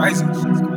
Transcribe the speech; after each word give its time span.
crisis. 0.00 0.69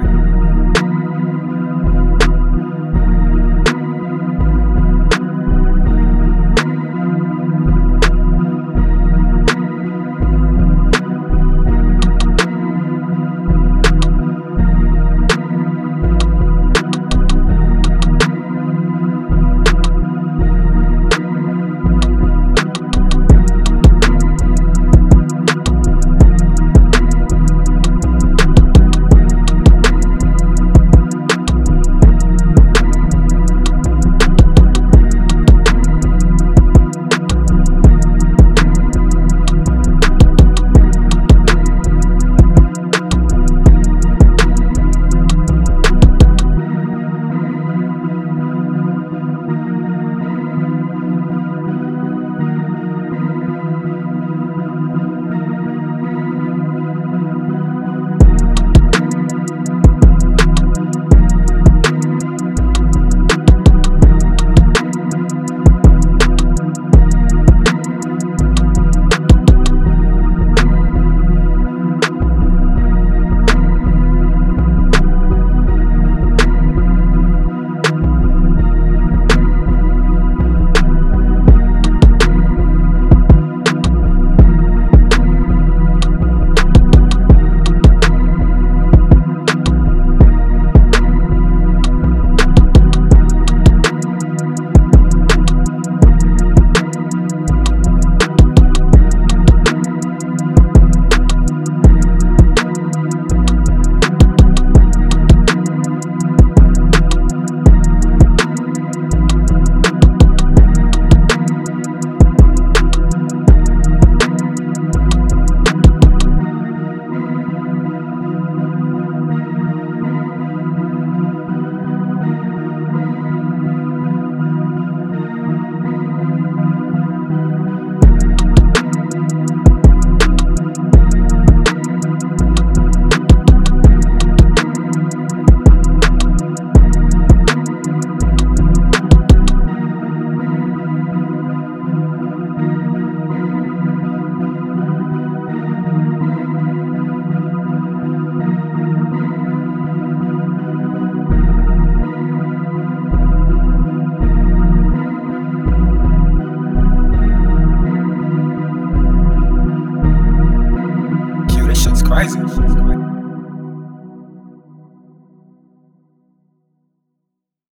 Crazy. 162.23 163.22